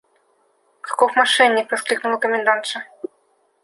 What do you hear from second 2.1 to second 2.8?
комендантша.